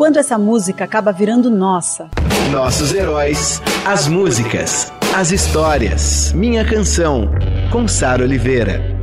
Quando 0.00 0.16
essa 0.16 0.38
música 0.38 0.84
acaba 0.84 1.12
virando 1.12 1.50
nossa? 1.50 2.08
Nossos 2.50 2.94
heróis, 2.94 3.60
as 3.84 4.08
músicas, 4.08 4.90
as 5.14 5.30
histórias. 5.30 6.32
Minha 6.32 6.64
Canção, 6.64 7.30
com 7.70 7.86
Sara 7.86 8.22
Oliveira. 8.22 8.98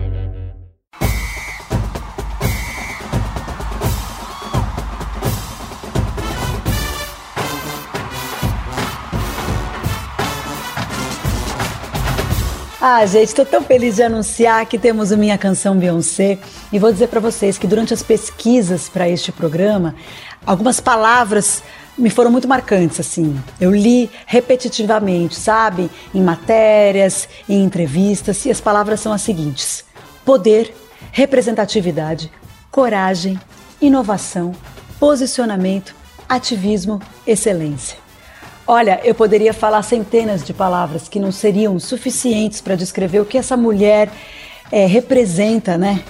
Ah, 12.90 13.06
gente, 13.06 13.28
estou 13.28 13.46
tão 13.46 13.62
feliz 13.62 13.98
de 13.98 14.04
anunciar 14.04 14.66
que 14.66 14.80
temos 14.80 15.12
o 15.12 15.18
Minha 15.18 15.38
Canção 15.38 15.78
Beyoncé 15.78 16.40
e 16.72 16.80
vou 16.80 16.90
dizer 16.90 17.10
para 17.10 17.20
vocês 17.20 17.58
que 17.58 17.68
durante 17.68 17.94
as 17.94 18.02
pesquisas 18.02 18.88
para 18.88 19.10
este 19.10 19.30
programa, 19.30 19.94
algumas 20.46 20.80
palavras 20.80 21.62
me 21.98 22.10
foram 22.10 22.32
muito 22.32 22.48
marcantes, 22.48 22.98
assim. 22.98 23.38
Eu 23.60 23.76
li 23.76 24.10
repetitivamente, 24.26 25.36
sabe? 25.36 25.92
Em 26.16 26.22
matérias, 26.22 27.28
em 27.50 27.62
entrevistas, 27.62 28.46
e 28.46 28.52
as 28.52 28.62
palavras 28.62 29.02
são 29.02 29.12
as 29.12 29.22
seguintes: 29.22 29.84
poder, 30.24 30.74
representatividade, 31.12 32.32
coragem, 32.72 33.38
inovação, 33.82 34.56
posicionamento, 34.98 35.94
ativismo, 36.30 37.02
excelência. 37.28 38.07
Olha, 38.70 39.00
eu 39.06 39.16
poderia 39.16 39.54
falar 39.54 39.82
centenas 39.82 40.44
de 40.44 40.54
palavras 40.54 41.08
que 41.08 41.22
não 41.22 41.32
seriam 41.32 41.80
suficientes 41.80 42.60
para 42.60 42.76
descrever 42.76 43.22
o 43.22 43.26
que 43.26 43.38
essa 43.38 43.56
mulher 43.56 44.10
é, 44.70 44.86
representa, 44.86 45.78
né? 45.78 46.04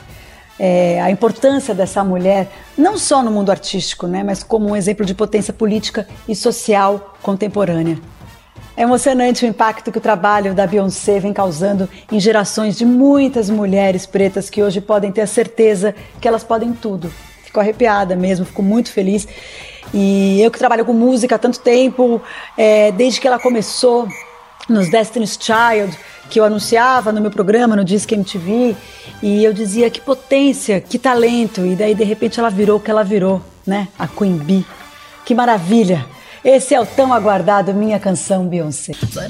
É, 0.60 1.00
a 1.00 1.12
importância 1.12 1.76
dessa 1.76 2.04
mulher, 2.04 2.50
não 2.76 2.98
só 2.98 3.22
no 3.22 3.30
mundo 3.30 3.52
artístico, 3.52 4.08
né, 4.08 4.24
mas 4.24 4.42
como 4.42 4.70
um 4.70 4.76
exemplo 4.76 5.06
de 5.06 5.14
potência 5.14 5.54
política 5.54 6.08
e 6.28 6.36
social 6.36 7.16
contemporânea. 7.22 8.00
É 8.76 8.82
emocionante 8.82 9.46
o 9.46 9.48
impacto 9.48 9.92
que 9.92 10.00
o 10.00 10.02
trabalho 10.02 10.56
da 10.56 10.66
Beyoncé 10.66 11.20
vem 11.20 11.32
causando 11.32 11.88
em 12.12 12.20
gerações 12.20 12.76
de 12.76 12.86
muitas 12.88 13.52
mulheres 13.52 14.08
pretas 14.08 14.50
que 14.50 14.64
hoje 14.64 14.82
podem 14.82 15.12
ter 15.12 15.22
a 15.22 15.28
certeza 15.28 15.94
que 16.20 16.28
elas 16.28 16.44
podem 16.44 16.74
tudo. 16.74 17.14
Fico 17.44 17.60
arrepiada 17.60 18.16
mesmo, 18.16 18.44
fico 18.44 18.64
muito 18.64 18.92
feliz. 18.92 19.28
E 19.94 20.42
eu 20.42 20.52
que 20.52 20.60
trabalho 20.60 20.86
com 20.86 20.94
música 20.94 21.36
há 21.36 21.40
tanto 21.40 21.60
tempo, 21.60 22.22
é, 22.58 22.92
desde 22.92 23.22
que 23.22 23.28
ela 23.28 23.40
começou 23.40 24.08
nos 24.68 24.90
Destiny's 24.90 25.38
Child, 25.40 25.98
que 26.30 26.40
eu 26.40 26.44
anunciava 26.44 27.12
no 27.12 27.22
meu 27.22 27.32
programa, 27.32 27.76
no 27.76 27.86
Disque 27.86 28.16
MTV, 28.16 28.76
e 29.22 29.44
eu 29.44 29.54
dizia 29.54 29.90
que 29.90 30.02
potência, 30.02 30.82
que 30.82 31.00
talento, 31.00 31.66
e 31.66 31.76
daí 31.76 31.96
de 31.96 32.04
repente 32.04 32.40
ela 32.40 32.50
virou 32.50 32.78
o 32.78 32.80
que 32.80 32.92
ela 32.92 33.04
virou, 33.04 33.42
né? 33.66 33.88
A 33.98 34.08
Queen 34.08 34.38
Bee. 34.38 34.66
Que 35.26 35.34
maravilha! 35.34 36.06
Esse 36.44 36.76
é 36.76 36.80
o 36.80 36.86
tão 36.86 37.12
aguardado 37.12 37.74
Minha 37.74 38.00
Canção 38.00 38.48
Beyoncé. 38.48 38.92
Essa 38.92 39.24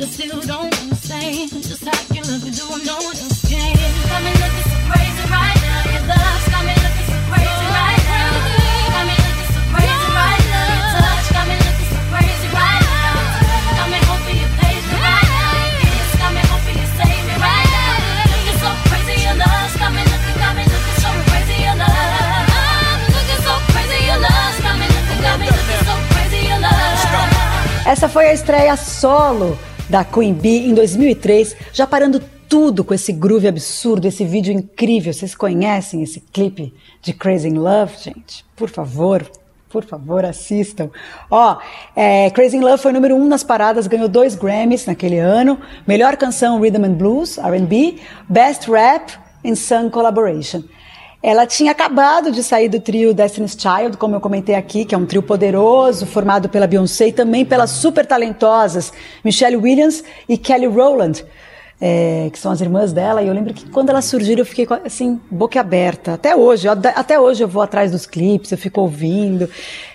estreia 28.48 28.78
solo 28.78 29.60
da 29.90 30.06
Queen 30.06 30.34
Bee 30.34 30.70
em 30.70 30.74
2003, 30.74 31.54
já 31.74 31.86
parando 31.86 32.24
tudo 32.48 32.82
com 32.82 32.94
esse 32.94 33.12
groove 33.12 33.46
absurdo, 33.46 34.08
esse 34.08 34.24
vídeo 34.24 34.54
incrível. 34.54 35.12
Vocês 35.12 35.36
conhecem 35.36 36.02
esse 36.02 36.22
clipe 36.22 36.74
de 37.02 37.12
Crazy 37.12 37.50
in 37.50 37.56
Love, 37.56 37.98
gente? 38.02 38.46
Por 38.56 38.70
favor, 38.70 39.30
por 39.70 39.84
favor, 39.84 40.24
assistam. 40.24 40.90
Ó, 41.30 41.58
é, 41.94 42.30
Crazy 42.30 42.56
in 42.56 42.62
Love 42.62 42.82
foi 42.82 42.94
número 42.94 43.18
um 43.18 43.28
nas 43.28 43.44
paradas, 43.44 43.86
ganhou 43.86 44.08
dois 44.08 44.34
Grammys 44.34 44.86
naquele 44.86 45.20
ano. 45.20 45.60
Melhor 45.86 46.16
canção 46.16 46.62
Rhythm 46.62 46.86
and 46.86 46.94
Blues, 46.94 47.38
R&B, 47.38 47.98
Best 48.30 48.72
Rap 48.72 49.12
and 49.44 49.56
Song 49.56 49.90
Collaboration. 49.90 50.64
Ela 51.22 51.48
tinha 51.48 51.72
acabado 51.72 52.32
de 52.32 52.44
sair 52.44 52.70
do 52.70 52.80
trio 52.80 53.14
Destiny's 53.14 53.58
Child, 53.60 53.98
como 53.98 54.16
eu 54.16 54.22
comentei 54.22 54.56
aqui, 54.56 54.86
que 54.86 54.94
é 54.94 54.98
um 54.98 55.06
trio 55.06 55.24
poderoso, 55.24 56.06
formado 56.06 56.48
pela 56.48 56.68
Beyoncé 56.68 57.08
e 57.08 57.12
também 57.12 57.44
pelas 57.44 57.72
super 57.72 58.06
talentosas 58.06 58.94
Michelle 59.24 59.58
Williams 59.58 60.04
e 60.30 60.38
Kelly 60.38 60.68
Rowland, 60.68 61.26
é, 61.82 62.30
que 62.32 62.38
são 62.38 62.52
as 62.52 62.62
irmãs 62.62 62.94
dela. 62.94 63.24
E 63.24 63.28
eu 63.28 63.34
lembro 63.34 63.52
que 63.52 63.68
quando 63.70 63.90
elas 63.90 64.06
surgiram 64.06 64.42
eu 64.42 64.46
fiquei 64.46 64.68
assim, 64.86 65.20
boca 65.30 65.60
aberta. 65.60 66.14
Até 66.14 66.36
hoje, 66.36 66.68
eu, 66.68 66.72
até 66.72 67.20
hoje 67.20 67.44
eu 67.44 67.48
vou 67.48 67.64
atrás 67.64 67.92
dos 67.92 68.06
clipes, 68.06 68.52
eu 68.52 68.58
fico 68.58 68.82
ouvindo. 68.82 69.50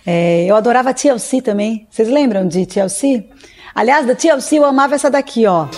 É, 0.04 0.44
eu 0.44 0.56
adorava 0.56 0.92
TLC 0.92 1.40
também. 1.40 1.86
Vocês 1.88 2.08
lembram 2.08 2.48
de 2.48 2.66
TLC? 2.66 3.28
Aliás, 3.72 4.06
da 4.06 4.14
TLC 4.14 4.58
eu 4.58 4.64
amava 4.64 4.96
essa 4.96 5.08
daqui, 5.08 5.46
ó. 5.46 5.68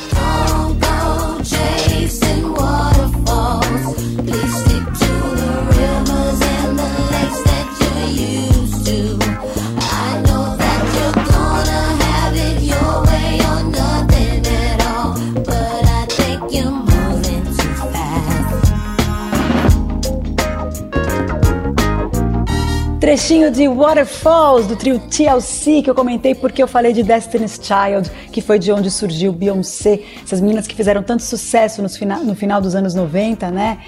Trechinho 23.14 23.48
de 23.48 23.68
Waterfalls 23.68 24.66
do 24.66 24.74
trio 24.74 24.98
TLC 24.98 25.82
que 25.82 25.88
eu 25.88 25.94
comentei 25.94 26.34
porque 26.34 26.60
eu 26.60 26.66
falei 26.66 26.92
de 26.92 27.04
Destiny's 27.04 27.60
Child, 27.62 28.10
que 28.32 28.40
foi 28.40 28.58
de 28.58 28.72
onde 28.72 28.90
surgiu 28.90 29.32
Beyoncé, 29.32 30.00
essas 30.24 30.40
meninas 30.40 30.66
que 30.66 30.74
fizeram 30.74 31.00
tanto 31.00 31.22
sucesso 31.22 31.80
no 31.80 31.88
final, 31.88 32.24
no 32.24 32.34
final 32.34 32.60
dos 32.60 32.74
anos 32.74 32.92
90, 32.92 33.52
né? 33.52 33.78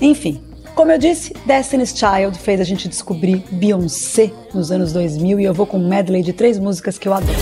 Enfim, 0.00 0.42
como 0.74 0.90
eu 0.90 0.98
disse, 0.98 1.32
Destiny's 1.46 1.94
Child 1.96 2.36
fez 2.36 2.60
a 2.60 2.64
gente 2.64 2.88
descobrir 2.88 3.44
Beyoncé 3.52 4.32
nos 4.52 4.72
anos 4.72 4.92
2000 4.92 5.38
e 5.38 5.44
eu 5.44 5.54
vou 5.54 5.66
com 5.66 5.78
um 5.78 5.88
medley 5.88 6.24
de 6.24 6.32
três 6.32 6.58
músicas 6.58 6.98
que 6.98 7.06
eu 7.06 7.14
adoro. 7.14 7.38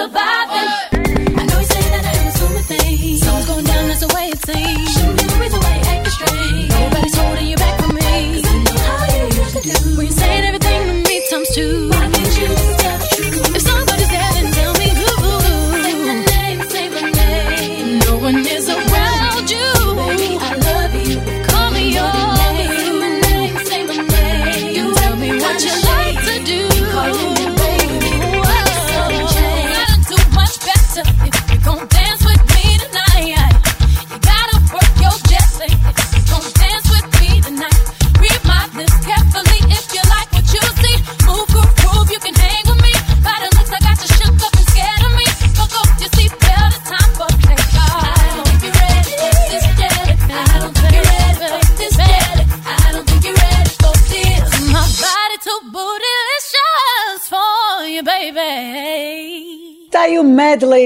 Surviving. 0.00 0.89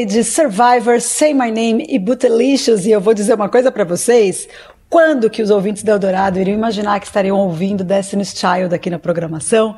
De 0.05 0.23
Survivor, 0.23 1.01
Say 1.01 1.33
My 1.33 1.51
Name 1.51 1.87
e 1.89 1.99
Bootylicious, 1.99 2.85
e 2.85 2.91
eu 2.91 3.01
vou 3.01 3.15
dizer 3.15 3.35
uma 3.35 3.49
coisa 3.49 3.73
para 3.73 3.85
vocês. 3.85 4.49
Quando 4.89 5.31
que 5.31 5.43
os 5.43 5.51
ouvintes 5.51 5.83
do 5.83 5.91
Eldorado 5.91 6.39
iriam 6.39 6.55
imaginar 6.55 7.01
que 7.01 7.07
estariam 7.07 7.39
ouvindo 7.39 7.83
Destiny's 7.83 8.35
Child 8.37 8.75
aqui 8.75 8.91
na 8.91 8.99
programação? 8.99 9.77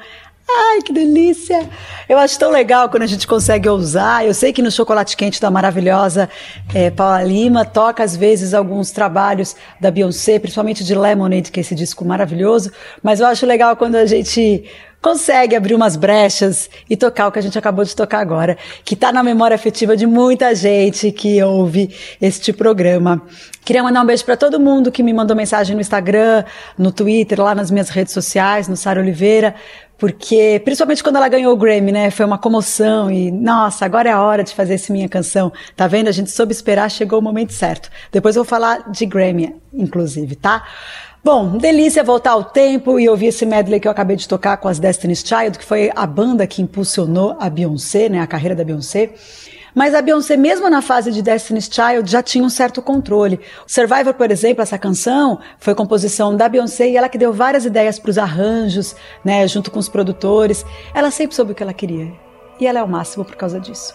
Ai, 0.48 0.80
que 0.80 0.92
delícia! 0.92 1.68
Eu 2.08 2.18
acho 2.18 2.38
tão 2.38 2.50
legal 2.50 2.88
quando 2.88 3.02
a 3.02 3.06
gente 3.06 3.26
consegue 3.26 3.68
ousar. 3.68 4.24
Eu 4.24 4.32
sei 4.32 4.52
que 4.52 4.62
no 4.62 4.70
Chocolate 4.70 5.16
Quente 5.16 5.40
da 5.40 5.50
maravilhosa 5.50 6.28
é, 6.72 6.88
Paula 6.90 7.22
Lima 7.24 7.64
toca 7.64 8.04
às 8.04 8.16
vezes 8.16 8.54
alguns 8.54 8.90
trabalhos 8.92 9.56
da 9.80 9.90
Beyoncé, 9.90 10.38
principalmente 10.38 10.84
de 10.84 10.94
Lemonade, 10.94 11.50
que 11.50 11.58
é 11.58 11.62
esse 11.62 11.74
disco 11.74 12.04
maravilhoso. 12.04 12.70
Mas 13.02 13.20
eu 13.20 13.26
acho 13.26 13.44
legal 13.44 13.76
quando 13.76 13.96
a 13.96 14.06
gente 14.06 14.64
consegue 15.00 15.54
abrir 15.54 15.74
umas 15.74 15.96
brechas 15.96 16.68
e 16.88 16.96
tocar 16.96 17.28
o 17.28 17.32
que 17.32 17.38
a 17.38 17.42
gente 17.42 17.58
acabou 17.58 17.84
de 17.84 17.94
tocar 17.94 18.18
agora, 18.18 18.56
que 18.84 18.94
está 18.94 19.12
na 19.12 19.22
memória 19.22 19.54
afetiva 19.54 19.96
de 19.96 20.06
muita 20.06 20.54
gente 20.54 21.12
que 21.12 21.42
ouve 21.42 21.94
este 22.20 22.52
programa. 22.52 23.22
Queria 23.64 23.82
mandar 23.82 24.02
um 24.02 24.06
beijo 24.06 24.24
para 24.24 24.36
todo 24.36 24.60
mundo 24.60 24.92
que 24.92 25.02
me 25.02 25.12
mandou 25.12 25.36
mensagem 25.36 25.74
no 25.74 25.80
Instagram, 25.80 26.44
no 26.78 26.92
Twitter, 26.92 27.40
lá 27.40 27.54
nas 27.54 27.70
minhas 27.70 27.88
redes 27.88 28.12
sociais, 28.12 28.68
no 28.68 28.76
Sara 28.76 29.00
Oliveira, 29.00 29.54
porque 29.98 30.60
principalmente 30.64 31.02
quando 31.02 31.16
ela 31.16 31.28
ganhou 31.28 31.52
o 31.52 31.56
Grammy, 31.56 31.90
né, 31.90 32.10
foi 32.10 32.26
uma 32.26 32.38
comoção 32.38 33.10
e 33.10 33.30
nossa, 33.30 33.84
agora 33.84 34.08
é 34.08 34.12
a 34.12 34.20
hora 34.20 34.44
de 34.44 34.54
fazer 34.54 34.74
essa 34.74 34.92
minha 34.92 35.08
canção. 35.08 35.52
Tá 35.74 35.86
vendo? 35.86 36.08
A 36.08 36.12
gente 36.12 36.30
soube 36.30 36.52
esperar, 36.52 36.90
chegou 36.90 37.18
o 37.18 37.22
momento 37.22 37.52
certo. 37.52 37.90
Depois 38.12 38.36
eu 38.36 38.44
vou 38.44 38.48
falar 38.48 38.90
de 38.90 39.06
Grammy, 39.06 39.56
inclusive, 39.72 40.36
tá? 40.36 40.62
Bom, 41.26 41.58
delícia 41.58 42.04
voltar 42.04 42.30
ao 42.30 42.44
tempo 42.44 43.00
e 43.00 43.08
ouvir 43.08 43.26
esse 43.26 43.44
medley 43.44 43.80
que 43.80 43.88
eu 43.88 43.90
acabei 43.90 44.14
de 44.14 44.28
tocar 44.28 44.58
com 44.58 44.68
as 44.68 44.78
Destiny's 44.78 45.24
Child, 45.26 45.58
que 45.58 45.64
foi 45.64 45.90
a 45.92 46.06
banda 46.06 46.46
que 46.46 46.62
impulsionou 46.62 47.36
a 47.40 47.50
Beyoncé, 47.50 48.08
né, 48.08 48.20
a 48.20 48.28
carreira 48.28 48.54
da 48.54 48.62
Beyoncé. 48.62 49.10
Mas 49.74 49.92
a 49.92 50.00
Beyoncé, 50.00 50.36
mesmo 50.36 50.70
na 50.70 50.80
fase 50.80 51.10
de 51.10 51.20
Destiny's 51.22 51.68
Child, 51.68 52.08
já 52.08 52.22
tinha 52.22 52.44
um 52.44 52.48
certo 52.48 52.80
controle. 52.80 53.40
Survivor, 53.66 54.14
por 54.14 54.30
exemplo, 54.30 54.62
essa 54.62 54.78
canção 54.78 55.40
foi 55.58 55.74
composição 55.74 56.36
da 56.36 56.48
Beyoncé 56.48 56.90
e 56.90 56.96
ela 56.96 57.08
que 57.08 57.18
deu 57.18 57.32
várias 57.32 57.64
ideias 57.64 57.98
para 57.98 58.10
os 58.12 58.18
arranjos, 58.18 58.94
né, 59.24 59.48
junto 59.48 59.68
com 59.68 59.80
os 59.80 59.88
produtores. 59.88 60.64
Ela 60.94 61.10
sempre 61.10 61.34
soube 61.34 61.50
o 61.50 61.54
que 61.56 61.62
ela 61.64 61.74
queria. 61.74 62.06
E 62.60 62.68
ela 62.68 62.78
é 62.78 62.82
o 62.84 62.88
máximo 62.88 63.24
por 63.24 63.34
causa 63.34 63.58
disso. 63.58 63.92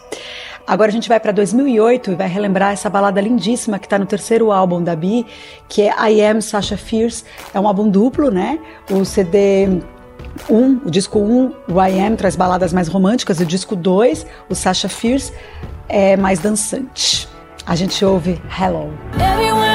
Agora 0.65 0.89
a 0.89 0.91
gente 0.91 1.09
vai 1.09 1.19
para 1.19 1.31
2008 1.31 2.11
e 2.11 2.15
vai 2.15 2.27
relembrar 2.27 2.71
essa 2.73 2.89
balada 2.89 3.19
lindíssima 3.19 3.79
que 3.79 3.85
está 3.85 3.97
no 3.97 4.05
terceiro 4.05 4.51
álbum 4.51 4.83
da 4.83 4.95
Bee, 4.95 5.25
que 5.67 5.81
é 5.81 6.11
I 6.11 6.21
Am 6.23 6.41
Sasha 6.41 6.77
Fierce. 6.77 7.23
É 7.53 7.59
um 7.59 7.67
álbum 7.67 7.89
duplo, 7.89 8.31
né? 8.31 8.59
O 8.89 9.03
CD 9.03 9.81
um, 10.49 10.79
o 10.85 10.91
disco 10.91 11.19
1, 11.19 11.23
um, 11.23 11.51
o 11.67 11.81
I 11.83 11.99
Am, 11.99 12.15
traz 12.15 12.35
baladas 12.35 12.73
mais 12.73 12.87
românticas, 12.87 13.39
e 13.39 13.43
o 13.43 13.45
disco 13.45 13.75
2, 13.75 14.25
o 14.49 14.55
Sasha 14.55 14.87
Fierce, 14.87 15.33
é 15.89 16.15
mais 16.15 16.39
dançante. 16.39 17.27
A 17.65 17.75
gente 17.75 18.03
ouve 18.03 18.41
Hello. 18.59 18.91
aí, 19.19 19.70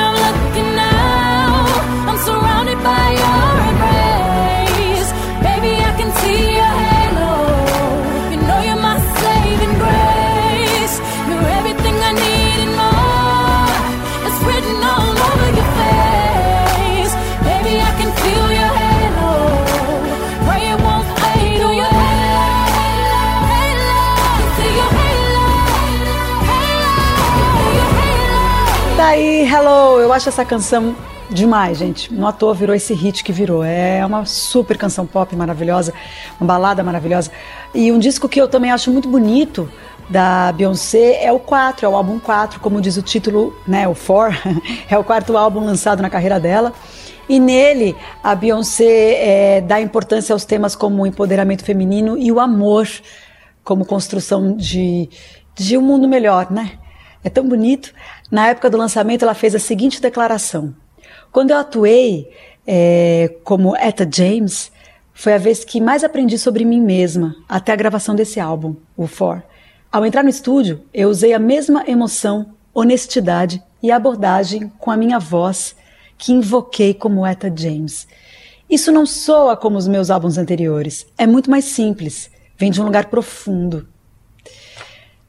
acho 30.16 30.30
essa 30.30 30.44
canção 30.46 30.96
demais, 31.30 31.76
gente. 31.76 32.12
No 32.12 32.26
ator 32.26 32.54
virou 32.54 32.74
esse 32.74 32.94
hit 32.94 33.22
que 33.22 33.32
virou. 33.32 33.62
É 33.62 34.04
uma 34.04 34.24
super 34.24 34.78
canção 34.78 35.06
pop 35.06 35.36
maravilhosa, 35.36 35.92
uma 36.40 36.46
balada 36.46 36.82
maravilhosa. 36.82 37.30
E 37.74 37.92
um 37.92 37.98
disco 37.98 38.26
que 38.26 38.40
eu 38.40 38.48
também 38.48 38.70
acho 38.70 38.90
muito 38.90 39.08
bonito 39.08 39.70
da 40.08 40.52
Beyoncé 40.52 41.22
é 41.22 41.30
o 41.30 41.38
4, 41.38 41.84
é 41.84 41.88
o 41.88 41.94
álbum 41.94 42.18
4, 42.18 42.60
como 42.60 42.80
diz 42.80 42.96
o 42.96 43.02
título, 43.02 43.54
né, 43.66 43.86
o 43.86 43.94
4, 43.94 44.38
é 44.88 44.96
o 44.96 45.04
quarto 45.04 45.36
álbum 45.36 45.60
lançado 45.60 46.00
na 46.00 46.08
carreira 46.08 46.40
dela. 46.40 46.72
E 47.28 47.38
nele, 47.38 47.94
a 48.22 48.34
Beyoncé 48.34 48.86
é, 48.86 49.60
dá 49.60 49.80
importância 49.80 50.32
aos 50.32 50.46
temas 50.46 50.74
como 50.74 51.02
o 51.02 51.06
empoderamento 51.06 51.62
feminino 51.62 52.16
e 52.16 52.32
o 52.32 52.40
amor 52.40 52.88
como 53.62 53.84
construção 53.84 54.56
de, 54.56 55.10
de 55.54 55.76
um 55.76 55.82
mundo 55.82 56.08
melhor, 56.08 56.50
né? 56.50 56.78
É 57.26 57.28
tão 57.28 57.48
bonito. 57.48 57.92
Na 58.30 58.46
época 58.46 58.70
do 58.70 58.78
lançamento, 58.78 59.24
ela 59.24 59.34
fez 59.34 59.52
a 59.52 59.58
seguinte 59.58 60.00
declaração: 60.00 60.72
Quando 61.32 61.50
eu 61.50 61.56
atuei 61.56 62.30
é, 62.64 63.34
como 63.42 63.74
Etta 63.74 64.08
James, 64.08 64.70
foi 65.12 65.34
a 65.34 65.38
vez 65.38 65.64
que 65.64 65.80
mais 65.80 66.04
aprendi 66.04 66.38
sobre 66.38 66.64
mim 66.64 66.80
mesma 66.80 67.34
até 67.48 67.72
a 67.72 67.76
gravação 67.76 68.14
desse 68.14 68.38
álbum, 68.38 68.76
o 68.96 69.08
For. 69.08 69.42
Ao 69.90 70.06
entrar 70.06 70.22
no 70.22 70.28
estúdio, 70.28 70.84
eu 70.94 71.08
usei 71.08 71.32
a 71.32 71.38
mesma 71.40 71.82
emoção, 71.88 72.54
honestidade 72.72 73.60
e 73.82 73.90
abordagem 73.90 74.70
com 74.78 74.92
a 74.92 74.96
minha 74.96 75.18
voz 75.18 75.74
que 76.16 76.32
invoquei 76.32 76.94
como 76.94 77.26
Etta 77.26 77.52
James. 77.52 78.06
Isso 78.70 78.92
não 78.92 79.04
soa 79.04 79.56
como 79.56 79.76
os 79.76 79.88
meus 79.88 80.10
álbuns 80.12 80.38
anteriores. 80.38 81.04
É 81.18 81.26
muito 81.26 81.50
mais 81.50 81.64
simples. 81.64 82.30
Vem 82.56 82.70
de 82.70 82.80
um 82.80 82.84
lugar 82.84 83.06
profundo. 83.06 83.88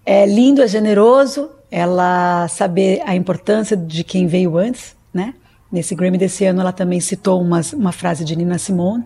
É 0.06 0.28
lindo, 0.28 0.62
é 0.62 0.68
generoso, 0.68 1.57
ela 1.70 2.48
saber 2.48 3.02
a 3.06 3.16
importância 3.16 3.76
de 3.76 4.04
quem 4.04 4.28
veio 4.28 4.58
antes, 4.58 4.96
né? 5.14 5.34
Nesse 5.72 5.94
Grammy 5.96 6.18
desse 6.18 6.46
ano, 6.46 6.62
ela 6.62 6.72
também 6.72 7.00
citou 7.00 7.42
uma, 7.42 7.62
uma 7.74 7.92
frase 7.92 8.24
de 8.24 8.36
Nina 8.36 8.58
Simone. 8.58 9.04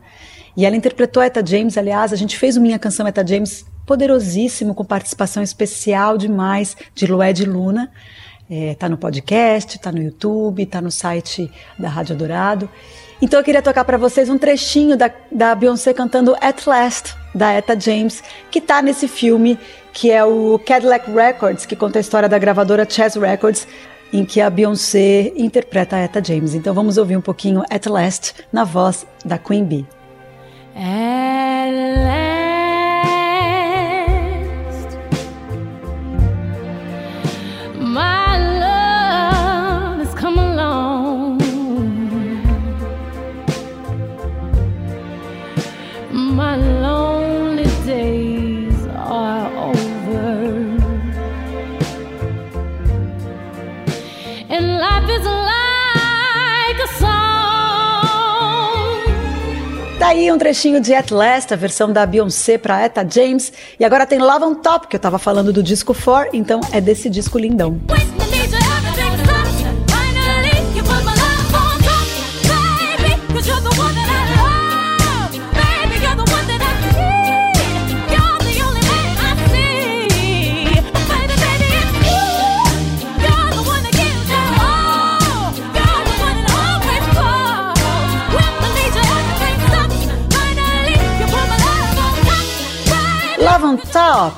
E 0.55 0.65
ela 0.65 0.75
interpretou 0.75 1.23
a 1.23 1.25
Etta 1.25 1.43
James, 1.45 1.77
aliás, 1.77 2.13
a 2.13 2.15
gente 2.15 2.37
fez 2.37 2.57
o 2.57 2.61
Minha 2.61 2.77
Canção 2.77 3.07
Etta 3.07 3.25
James 3.25 3.65
poderosíssimo, 3.85 4.75
com 4.75 4.85
participação 4.85 5.41
especial 5.41 6.17
demais 6.17 6.77
de 6.93 7.07
Lué 7.07 7.33
de 7.33 7.45
Luna. 7.45 7.91
É, 8.49 8.75
tá 8.75 8.89
no 8.89 8.97
podcast, 8.97 9.79
tá 9.79 9.91
no 9.91 10.01
YouTube, 10.01 10.65
tá 10.65 10.81
no 10.81 10.91
site 10.91 11.49
da 11.79 11.87
Rádio 11.87 12.15
Dourado. 12.15 12.69
Então 13.21 13.39
eu 13.39 13.43
queria 13.43 13.61
tocar 13.61 13.85
para 13.85 13.97
vocês 13.97 14.29
um 14.29 14.37
trechinho 14.37 14.97
da, 14.97 15.09
da 15.31 15.55
Beyoncé 15.55 15.93
cantando 15.93 16.35
At 16.41 16.65
Last, 16.65 17.15
da 17.33 17.53
Etta 17.53 17.79
James, 17.79 18.21
que 18.49 18.59
tá 18.59 18.81
nesse 18.81 19.07
filme 19.07 19.57
que 19.93 20.11
é 20.11 20.23
o 20.23 20.59
Cadillac 20.59 21.09
Records, 21.11 21.65
que 21.65 21.75
conta 21.75 21.99
a 21.99 22.01
história 22.01 22.29
da 22.29 22.37
gravadora 22.37 22.87
Chess 22.89 23.15
Records, 23.15 23.67
em 24.13 24.25
que 24.25 24.41
a 24.41 24.49
Beyoncé 24.49 25.31
interpreta 25.35 25.95
a 25.95 25.99
Etta 25.99 26.23
James. 26.23 26.53
Então 26.53 26.73
vamos 26.73 26.97
ouvir 26.97 27.17
um 27.17 27.21
pouquinho 27.21 27.63
At 27.69 27.85
Last 27.87 28.35
na 28.51 28.63
voz 28.63 29.05
da 29.23 29.37
Queen 29.37 29.65
Bee. 29.65 29.85
At 30.75 31.71
last. 32.05 32.31
Aí 60.11 60.29
um 60.29 60.37
trechinho 60.37 60.81
de 60.81 60.93
At 60.93 61.09
Last, 61.09 61.53
a 61.53 61.57
versão 61.57 61.91
da 61.91 62.05
Beyoncé 62.05 62.57
para 62.57 62.81
Etta 62.81 63.07
James. 63.09 63.51
E 63.79 63.85
agora 63.85 64.05
tem 64.05 64.19
Love 64.19 64.43
on 64.43 64.55
Top, 64.55 64.87
que 64.87 64.95
eu 64.95 64.99
tava 64.99 65.17
falando 65.17 65.53
do 65.53 65.63
disco 65.63 65.95
4, 65.95 66.31
então 66.33 66.59
é 66.71 66.81
desse 66.81 67.09
disco 67.09 67.39
lindão. 67.39 67.79
On 93.63 93.77
Top, 93.77 94.35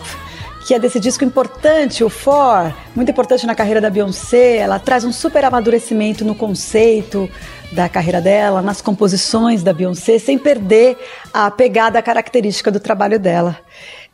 que 0.65 0.74
é 0.74 0.80
desse 0.80 1.00
disco 1.00 1.24
importante, 1.24 2.03
o 2.03 2.10
For, 2.10 2.74
muito 2.96 3.10
importante 3.10 3.46
na 3.46 3.56
carreira 3.56 3.80
da 3.80 3.89
Beyoncé. 3.89 4.58
Ela 4.58 4.80
traz 4.80 5.03
um 5.03 5.12
super 5.12 5.44
amadurecimento 5.46 6.25
no 6.25 6.36
conceito 6.36 7.30
da 7.72 7.88
carreira 7.88 8.22
dela, 8.22 8.62
nas 8.62 8.82
composições 8.82 9.63
da 9.63 9.74
Beyoncé, 9.74 10.20
sem 10.20 10.38
perder 10.38 10.98
a 11.34 11.50
pegada 11.50 12.01
característica 12.01 12.72
do 12.72 12.80
trabalho 12.80 13.20
dela. 13.20 13.58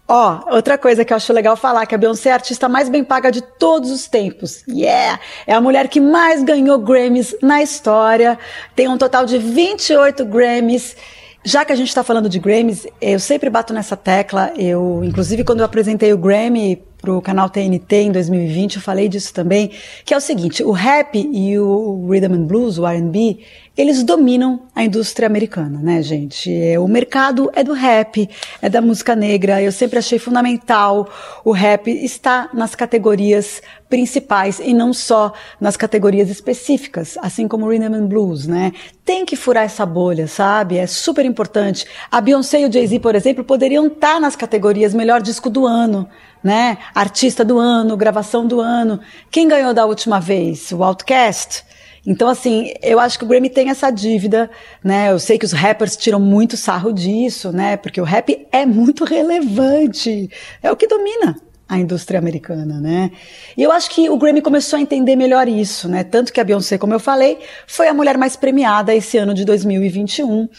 Ó, 0.08 0.40
oh, 0.48 0.56
outra 0.56 0.78
coisa 0.78 1.06
que 1.06 1.14
eu 1.14 1.18
acho 1.18 1.32
legal 1.32 1.56
falar, 1.56 1.86
que 1.86 1.94
a 1.94 1.98
Beyoncé 1.98 2.30
é 2.30 2.32
a 2.32 2.36
artista 2.36 2.68
mais 2.68 2.90
bem 2.90 3.04
paga 3.04 3.32
de 3.32 3.42
todos 3.42 3.92
os 3.92 4.08
tempos. 4.08 4.64
Yeah! 4.68 5.20
É 5.46 5.54
a 5.54 5.62
mulher 5.62 5.88
que 5.88 6.00
mais 6.00 6.44
ganhou 6.44 6.80
Grammys 6.80 7.36
na 7.44 7.62
história. 7.62 8.38
Tem 8.76 8.88
um 8.88 8.98
total 8.98 9.26
de 9.26 9.38
28 9.38 10.26
Grammys. 10.26 10.96
Já 11.44 11.64
que 11.64 11.72
a 11.72 11.76
gente 11.76 11.88
está 11.88 12.04
falando 12.04 12.28
de 12.28 12.38
Grammys, 12.38 12.86
eu 13.02 13.20
sempre 13.20 13.50
bato 13.50 13.74
nessa 13.74 13.96
tecla. 13.96 14.52
Eu, 14.58 15.02
inclusive, 15.04 15.44
quando 15.44 15.60
eu 15.60 15.66
apresentei 15.66 16.12
o 16.12 16.18
Grammy 16.18 16.84
para 17.02 17.14
o 17.14 17.22
canal 17.22 17.50
TNT 17.50 17.96
em 17.96 18.12
2020, 18.12 18.76
eu 18.76 18.82
falei 18.82 19.08
disso 19.08 19.34
também, 19.34 19.72
que 20.04 20.14
é 20.14 20.18
o 20.18 20.22
seguinte, 20.22 20.64
o 20.64 20.72
rap 20.72 21.16
e 21.16 21.58
o 21.58 22.08
rhythm 22.10 22.34
and 22.34 22.46
blues, 22.46 22.78
o 22.78 22.86
R&B, 22.86 23.40
eles 23.80 24.04
dominam 24.04 24.64
a 24.76 24.84
indústria 24.84 25.26
americana, 25.26 25.80
né, 25.82 26.02
gente? 26.02 26.54
É, 26.54 26.78
o 26.78 26.86
mercado 26.86 27.50
é 27.56 27.64
do 27.64 27.72
rap, 27.72 28.30
é 28.62 28.68
da 28.68 28.82
música 28.82 29.16
negra. 29.16 29.62
Eu 29.62 29.72
sempre 29.72 29.98
achei 29.98 30.20
fundamental 30.20 31.08
o 31.46 31.54
rap 31.54 31.90
estar 31.90 32.50
nas 32.54 32.76
categorias 32.76 33.62
principais 33.88 34.60
e 34.60 34.74
não 34.74 34.92
só 34.92 35.32
nas 35.62 35.78
categorias 35.78 36.30
específicas, 36.30 37.18
assim 37.22 37.48
como 37.48 37.66
o 37.66 37.70
rhythm 37.70 37.96
and 37.96 38.08
blues, 38.08 38.46
né? 38.46 38.74
Tem 39.06 39.26
que 39.26 39.38
furar 39.38 39.64
essa 39.64 39.86
bolha, 39.86 40.28
sabe? 40.28 40.78
É 40.78 40.86
super 40.86 41.24
importante. 41.24 41.86
A 42.12 42.20
Beyoncé 42.20 42.60
e 42.60 42.66
o 42.66 42.72
Jay-Z, 42.72 43.00
por 43.00 43.16
exemplo, 43.16 43.46
poderiam 43.46 43.88
estar 43.88 44.20
nas 44.20 44.36
categorias 44.36 44.94
melhor 44.94 45.22
disco 45.22 45.50
do 45.50 45.66
ano, 45.66 46.06
né? 46.44 46.78
Artista 46.94 47.44
do 47.44 47.58
ano, 47.58 47.98
gravação 47.98 48.48
do 48.48 48.60
ano. 48.60 49.00
Quem 49.32 49.48
ganhou 49.48 49.74
da 49.74 49.86
última 49.86 50.20
vez? 50.20 50.72
O 50.72 50.84
Outcast? 50.84 51.64
Então, 52.06 52.30
assim, 52.30 52.74
eu 52.82 53.00
acho 53.00 53.20
que 53.20 53.26
o 53.26 53.28
Grammy 53.28 53.50
tem 53.50 53.70
essa 53.70 53.92
dívida, 53.92 54.50
né? 54.84 55.12
Eu 55.12 55.20
sei 55.20 55.38
que 55.38 55.46
os 55.46 55.52
rappers 55.52 55.98
tiram 55.98 56.20
muito 56.20 56.56
sarro 56.56 56.94
disso, 56.94 57.52
né? 57.52 57.78
Porque 57.78 58.00
o 58.00 58.06
rap 58.06 58.48
é 58.52 58.66
muito 58.66 59.04
relevante. 59.04 60.30
É 60.64 60.72
o 60.72 60.76
que 60.76 60.88
domina 60.88 61.36
a 61.70 61.78
indústria 61.78 62.18
americana, 62.18 62.82
né? 62.82 63.12
E 63.56 63.62
eu 63.62 63.72
acho 63.72 63.92
que 63.92 64.10
o 64.10 64.18
Grammy 64.18 64.42
começou 64.42 64.78
a 64.78 64.82
entender 64.82 65.16
melhor 65.16 65.48
isso, 65.48 65.88
né? 65.88 66.04
Tanto 66.04 66.34
que 66.34 66.42
a 66.42 66.44
Beyoncé, 66.44 66.80
como 66.80 66.96
eu 66.96 67.00
falei, 67.00 67.38
foi 67.68 67.88
a 67.88 67.94
mulher 67.94 68.18
mais 68.18 68.36
premiada 68.36 68.96
esse 68.96 69.20
ano 69.20 69.36
de 69.36 69.46
2021. 69.46 70.50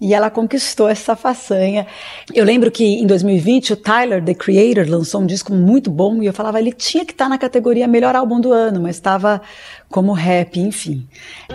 E 0.00 0.12
ela 0.12 0.30
conquistou 0.30 0.88
essa 0.88 1.16
façanha. 1.16 1.86
Eu 2.34 2.44
lembro 2.44 2.70
que 2.70 2.84
em 2.84 3.06
2020 3.06 3.72
o 3.72 3.76
Tyler, 3.76 4.22
The 4.22 4.34
Creator, 4.34 4.88
lançou 4.88 5.20
um 5.22 5.26
disco 5.26 5.52
muito 5.52 5.90
bom 5.90 6.22
e 6.22 6.26
eu 6.26 6.32
falava, 6.32 6.60
ele 6.60 6.72
tinha 6.72 7.04
que 7.04 7.12
estar 7.12 7.28
na 7.28 7.38
categoria 7.38 7.86
melhor 7.86 8.14
álbum 8.14 8.40
do 8.40 8.52
ano, 8.52 8.80
mas 8.80 8.96
estava 8.96 9.40
como 9.88 10.12
rap, 10.12 10.60
enfim. 10.60 11.06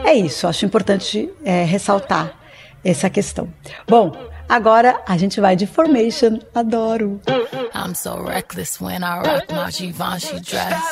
É 0.04 0.14
isso, 0.14 0.48
acho 0.48 0.66
importante 0.66 1.30
é, 1.46 1.64
ressaltar 1.64 2.34
essa 2.84 3.10
questão. 3.10 3.48
Bom, 3.88 4.12
agora 4.52 5.02
a 5.08 5.18
gente 5.18 5.40
vai 5.40 5.56
de 5.56 5.66
Formation, 5.66 6.40
adoro. 6.54 7.22
I'm 7.74 7.96
so 7.96 8.22
reckless 8.22 8.82
when 8.82 9.02
I 9.04 9.22
rock 9.22 9.50
my 9.50 9.72
Givenchy 9.72 10.40
dress. 10.42 10.84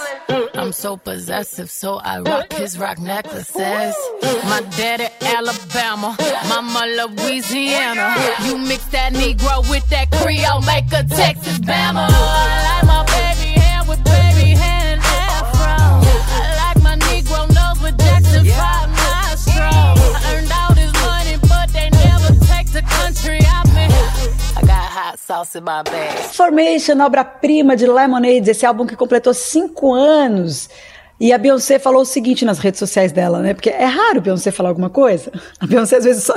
I'm 0.56 0.72
so 0.72 0.98
possessive, 0.98 1.70
so 1.70 2.00
I 2.02 2.20
rock 2.22 2.54
his 2.54 2.78
rock 2.78 3.00
necklaces. 3.00 3.96
My 4.46 4.62
daddy 4.78 5.10
Alabama, 5.22 6.16
mama 6.48 6.86
Louisiana. 6.88 8.16
You 8.46 8.58
mix 8.58 8.86
that 8.86 9.14
Negro 9.14 9.70
with 9.70 9.88
that 9.90 10.10
Creole, 10.12 10.62
make 10.62 10.88
a 10.94 11.04
Texas 11.04 11.60
Bama. 11.60 12.08
I 12.10 12.64
like 12.64 12.88
my 12.88 13.04
baby 13.06 13.60
hair 13.60 13.84
with 13.88 14.04
baby 14.04 14.56
hair 14.56 14.79
in 25.56 25.62
my 25.62 25.84
bag. 25.84 26.34
Formation, 26.34 27.00
obra-prima 27.02 27.76
de 27.76 27.88
Lemonade, 27.88 28.50
esse 28.50 28.66
álbum 28.66 28.86
que 28.86 28.96
completou 28.96 29.34
cinco 29.34 29.94
anos. 29.94 30.70
E 31.20 31.34
a 31.34 31.38
Beyoncé 31.38 31.80
falou 31.80 32.02
o 32.02 32.06
seguinte 32.06 32.46
nas 32.46 32.60
redes 32.60 32.80
sociais 32.80 33.12
dela, 33.12 33.42
né? 33.42 33.54
Porque 33.54 33.70
é 33.70 33.86
raro 33.86 34.22
Beyoncé 34.22 34.52
falar 34.52 34.70
alguma 34.70 34.90
coisa. 34.90 35.32
A 35.60 35.68
Beyoncé 35.68 35.98
às 35.98 36.06
vezes 36.06 36.24
só. 36.24 36.34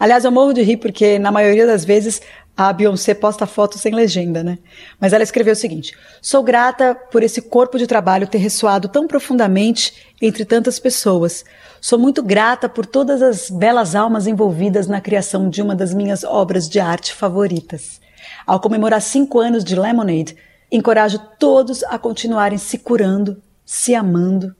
Aliás, 0.00 0.24
eu 0.24 0.30
morro 0.30 0.52
de 0.52 0.62
rir 0.62 0.78
porque 0.78 1.18
na 1.18 1.30
maioria 1.30 1.66
das 1.66 1.84
vezes 1.84 2.22
a 2.56 2.72
Beyoncé 2.72 3.14
posta 3.14 3.46
foto 3.46 3.78
sem 3.78 3.94
legenda, 3.94 4.42
né? 4.42 4.58
Mas 4.98 5.12
ela 5.12 5.22
escreveu 5.22 5.52
o 5.52 5.56
seguinte: 5.56 5.92
Sou 6.22 6.42
grata 6.42 6.94
por 6.94 7.22
esse 7.22 7.42
corpo 7.42 7.78
de 7.78 7.86
trabalho 7.86 8.26
ter 8.26 8.38
ressoado 8.38 8.88
tão 8.88 9.06
profundamente 9.06 9.92
entre 10.20 10.44
tantas 10.44 10.78
pessoas. 10.78 11.44
Sou 11.80 11.98
muito 11.98 12.22
grata 12.22 12.68
por 12.68 12.86
todas 12.86 13.22
as 13.22 13.50
belas 13.50 13.94
almas 13.94 14.26
envolvidas 14.26 14.86
na 14.86 15.00
criação 15.00 15.50
de 15.50 15.60
uma 15.60 15.76
das 15.76 15.92
minhas 15.92 16.24
obras 16.24 16.68
de 16.68 16.80
arte 16.80 17.12
favoritas. 17.12 18.00
Ao 18.48 18.58
comemorar 18.58 19.02
cinco 19.02 19.38
anos 19.38 19.62
de 19.62 19.76
Lemonade, 19.76 20.34
encorajo 20.72 21.20
todos 21.38 21.84
a 21.84 21.98
continuarem 21.98 22.58
se 22.58 22.78
curando 22.78 23.42
se 23.68 23.94
amando, 23.94 24.56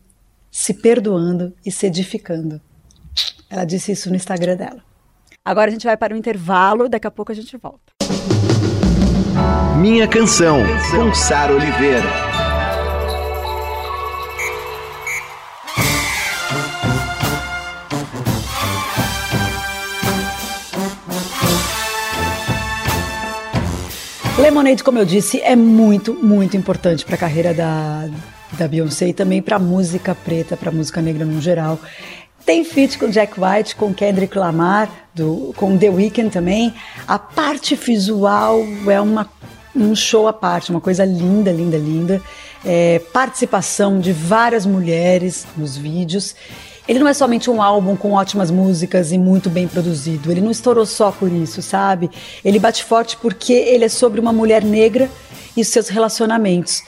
se 0.50 0.74
perdoando 0.74 1.54
e 1.64 1.72
se 1.72 1.86
edificando. 1.86 2.60
Ela 3.48 3.64
disse 3.64 3.92
isso 3.92 4.10
no 4.10 4.16
Instagram 4.16 4.54
dela. 4.54 4.82
Agora 5.42 5.70
a 5.70 5.72
gente 5.72 5.86
vai 5.86 5.96
para 5.96 6.12
o 6.12 6.16
intervalo, 6.18 6.90
daqui 6.90 7.06
a 7.06 7.10
pouco 7.10 7.32
a 7.32 7.34
gente 7.34 7.56
volta. 7.56 7.94
Minha 9.80 10.06
canção, 10.06 10.58
Sara 11.14 11.54
Oliveira. 11.54 12.27
Lemonade, 24.58 24.82
como 24.82 24.98
eu 24.98 25.04
disse, 25.04 25.40
é 25.40 25.54
muito, 25.54 26.14
muito 26.14 26.56
importante 26.56 27.04
para 27.04 27.14
a 27.14 27.18
carreira 27.18 27.54
da, 27.54 28.08
da 28.58 28.66
Beyoncé 28.66 29.06
e 29.06 29.12
também 29.12 29.40
para 29.40 29.56
música 29.56 30.16
preta, 30.16 30.56
para 30.56 30.72
música 30.72 31.00
negra 31.00 31.24
no 31.24 31.40
geral. 31.40 31.78
Tem 32.44 32.64
feat 32.64 32.98
com 32.98 33.08
Jack 33.08 33.34
White, 33.40 33.76
com 33.76 33.94
Kendrick 33.94 34.36
Lamar, 34.36 34.90
do, 35.14 35.54
com 35.56 35.78
The 35.78 35.88
Weeknd 35.90 36.30
também. 36.30 36.74
A 37.06 37.20
parte 37.20 37.76
visual 37.76 38.60
é 38.88 39.00
uma, 39.00 39.30
um 39.76 39.94
show 39.94 40.26
à 40.26 40.32
parte, 40.32 40.72
uma 40.72 40.80
coisa 40.80 41.04
linda, 41.04 41.52
linda, 41.52 41.76
linda. 41.78 42.20
É, 42.64 43.00
participação 43.12 44.00
de 44.00 44.12
várias 44.12 44.66
mulheres 44.66 45.46
nos 45.56 45.76
vídeos. 45.76 46.34
Ele 46.88 46.98
não 46.98 47.06
é 47.06 47.12
somente 47.12 47.50
um 47.50 47.60
álbum 47.60 47.94
com 47.94 48.12
ótimas 48.12 48.50
músicas 48.50 49.12
e 49.12 49.18
muito 49.18 49.50
bem 49.50 49.68
produzido. 49.68 50.30
Ele 50.30 50.40
não 50.40 50.50
estourou 50.50 50.86
só 50.86 51.12
por 51.12 51.30
isso, 51.30 51.60
sabe? 51.60 52.10
Ele 52.44 52.58
bate 52.58 52.82
forte 52.82 53.16
porque 53.18 53.52
ele 53.52 53.84
é 53.84 53.88
sobre 53.88 54.18
uma 54.18 54.32
mulher 54.32 54.64
negra 54.64 55.10
e 55.56 55.64
seus 55.64 55.88
relacionamentos 55.88 56.82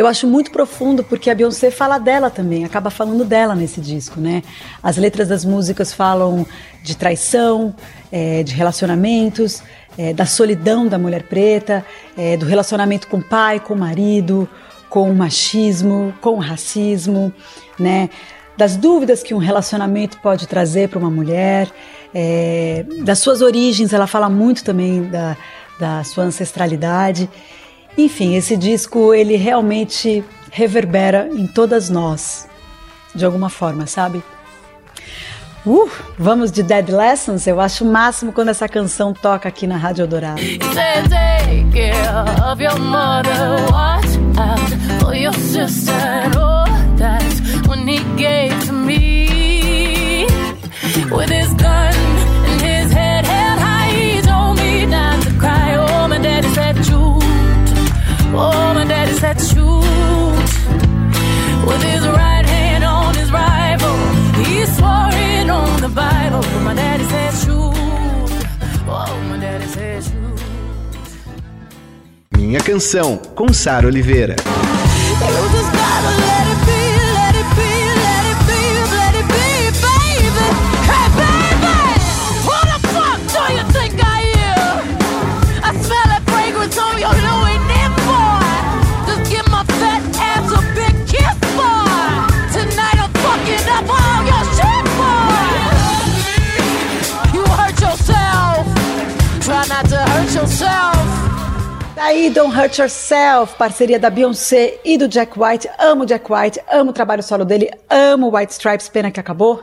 eu 0.00 0.06
acho 0.06 0.26
muito 0.26 0.50
profundo 0.50 1.04
porque 1.04 1.28
a 1.28 1.34
Beyoncé 1.34 1.70
fala 1.70 1.98
dela 1.98 2.30
também, 2.30 2.64
acaba 2.64 2.88
falando 2.88 3.22
dela 3.22 3.54
nesse 3.54 3.82
disco, 3.82 4.18
né? 4.18 4.42
As 4.82 4.96
letras 4.96 5.28
das 5.28 5.44
músicas 5.44 5.92
falam 5.92 6.46
de 6.82 6.96
traição, 6.96 7.74
é, 8.10 8.42
de 8.42 8.54
relacionamentos, 8.54 9.62
é, 9.98 10.14
da 10.14 10.24
solidão 10.24 10.86
da 10.86 10.98
mulher 10.98 11.24
preta, 11.24 11.84
é, 12.16 12.34
do 12.34 12.46
relacionamento 12.46 13.08
com 13.08 13.18
o 13.18 13.22
pai, 13.22 13.60
com 13.60 13.74
o 13.74 13.78
marido, 13.78 14.48
com 14.88 15.10
o 15.10 15.14
machismo, 15.14 16.14
com 16.22 16.30
o 16.30 16.38
racismo, 16.38 17.30
né? 17.78 18.08
Das 18.60 18.76
dúvidas 18.76 19.22
que 19.22 19.32
um 19.32 19.38
relacionamento 19.38 20.18
pode 20.18 20.46
trazer 20.46 20.90
para 20.90 20.98
uma 20.98 21.10
mulher, 21.10 21.66
é, 22.14 22.84
das 22.98 23.18
suas 23.18 23.40
origens, 23.40 23.94
ela 23.94 24.06
fala 24.06 24.28
muito 24.28 24.62
também 24.62 25.04
da, 25.04 25.34
da 25.78 26.04
sua 26.04 26.24
ancestralidade. 26.24 27.26
Enfim, 27.96 28.36
esse 28.36 28.58
disco 28.58 29.14
ele 29.14 29.36
realmente 29.36 30.22
reverbera 30.50 31.30
em 31.32 31.46
todas 31.46 31.88
nós, 31.88 32.46
de 33.14 33.24
alguma 33.24 33.48
forma, 33.48 33.86
sabe? 33.86 34.22
Uh, 35.64 35.90
vamos 36.18 36.52
de 36.52 36.62
Dead 36.62 36.90
Lessons? 36.90 37.46
Eu 37.46 37.62
acho 37.62 37.82
o 37.82 37.90
máximo 37.90 38.30
quando 38.30 38.50
essa 38.50 38.68
canção 38.68 39.14
toca 39.14 39.48
aqui 39.48 39.66
na 39.66 39.78
Rádio 39.78 40.06
Eldorado. 47.72 48.10
With 51.16 51.30
his 51.30 51.52
gun 51.54 51.94
and 52.48 52.60
his 52.60 52.92
head 52.92 53.24
held 53.24 53.58
high, 53.60 53.90
he 53.90 54.20
told 54.22 54.56
me 54.58 54.86
not 54.86 55.22
to 55.24 55.30
cry. 55.38 55.74
Oh, 55.76 56.08
my 56.08 56.18
daddy 56.18 56.48
said, 56.48 56.76
Oh, 58.32 58.74
my 58.74 58.84
daddy 58.84 59.12
said 59.12 59.40
shoot 59.40 59.84
with 61.66 61.82
his 61.82 62.06
right 62.06 62.46
hand 62.46 62.84
on 62.84 63.14
his 63.14 63.30
rifle. 63.30 63.96
He 64.42 64.64
swore 64.66 65.10
it 65.12 65.50
on 65.50 65.80
the 65.80 65.88
Bible. 65.88 66.42
My 66.64 66.74
daddy 66.74 67.04
said 67.04 67.34
shoot. 67.42 67.74
Oh, 68.88 69.14
my 69.28 69.36
daddy 69.38 69.66
said 69.66 70.02
shoot. 70.04 70.40
Minha 72.36 72.60
canção 72.60 73.20
com 73.34 73.52
Sara 73.52 73.86
Oliveira. 73.86 74.36
You 74.36 75.48
just 75.56 75.72
gotta 75.72 76.10
let 76.24 76.46
it 76.52 76.60
be, 76.66 76.79
yourself. 100.40 100.96
Aí, 101.98 102.30
Don't 102.30 102.56
Hurt 102.56 102.78
Yourself, 102.78 103.56
parceria 103.56 103.98
da 103.98 104.08
Beyoncé 104.08 104.80
e 104.82 104.96
do 104.96 105.06
Jack 105.06 105.38
White. 105.38 105.68
Amo 105.78 106.06
Jack 106.06 106.32
White, 106.32 106.58
amo 106.70 106.90
o 106.90 106.94
trabalho 106.94 107.22
solo 107.22 107.44
dele, 107.44 107.70
amo 107.90 108.34
White 108.34 108.54
Stripes, 108.54 108.88
pena 108.88 109.10
que 109.10 109.20
acabou. 109.20 109.62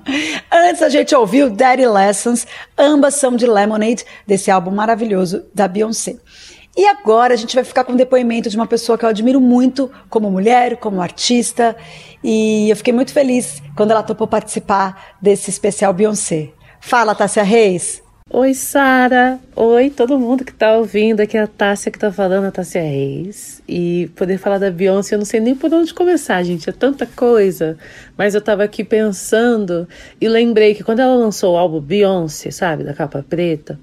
Antes 0.50 0.82
a 0.82 0.88
gente 0.88 1.14
ouviu 1.14 1.48
Daddy 1.48 1.86
Lessons, 1.86 2.44
ambas 2.76 3.14
são 3.14 3.36
de 3.36 3.46
Lemonade, 3.46 4.04
desse 4.26 4.50
álbum 4.50 4.72
maravilhoso 4.72 5.44
da 5.54 5.68
Beyoncé. 5.68 6.16
E 6.76 6.84
agora 6.86 7.34
a 7.34 7.36
gente 7.36 7.54
vai 7.54 7.62
ficar 7.62 7.84
com 7.84 7.92
o 7.92 7.96
depoimento 7.96 8.50
de 8.50 8.56
uma 8.56 8.66
pessoa 8.66 8.98
que 8.98 9.04
eu 9.04 9.08
admiro 9.08 9.40
muito 9.40 9.88
como 10.10 10.28
mulher, 10.28 10.76
como 10.78 11.00
artista, 11.00 11.76
e 12.22 12.68
eu 12.68 12.76
fiquei 12.76 12.92
muito 12.92 13.12
feliz 13.12 13.62
quando 13.76 13.92
ela 13.92 14.02
topou 14.02 14.26
participar 14.26 15.14
desse 15.22 15.50
especial 15.50 15.92
Beyoncé. 15.92 16.50
Fala, 16.80 17.14
Tássia 17.14 17.44
Reis! 17.44 18.05
Oi, 18.38 18.52
Sara. 18.52 19.40
Oi, 19.54 19.88
todo 19.88 20.18
mundo 20.18 20.44
que 20.44 20.52
tá 20.52 20.76
ouvindo. 20.76 21.20
Aqui 21.20 21.38
é 21.38 21.42
a 21.42 21.46
Tássia 21.46 21.90
que 21.90 21.98
tá 21.98 22.12
falando, 22.12 22.44
a 22.44 22.50
Tássia 22.50 22.82
Reis. 22.82 23.62
E 23.66 24.10
poder 24.14 24.36
falar 24.36 24.58
da 24.58 24.70
Beyoncé, 24.70 25.14
eu 25.14 25.18
não 25.20 25.24
sei 25.24 25.40
nem 25.40 25.54
por 25.54 25.72
onde 25.72 25.94
começar, 25.94 26.42
gente. 26.42 26.68
É 26.68 26.72
tanta 26.72 27.06
coisa. 27.06 27.78
Mas 28.14 28.34
eu 28.34 28.42
tava 28.42 28.62
aqui 28.62 28.84
pensando 28.84 29.88
e 30.20 30.28
lembrei 30.28 30.74
que 30.74 30.84
quando 30.84 31.00
ela 31.00 31.14
lançou 31.14 31.54
o 31.54 31.56
álbum 31.56 31.80
Beyoncé, 31.80 32.50
sabe, 32.50 32.84
da 32.84 32.92
capa 32.92 33.24
preta, 33.26 33.80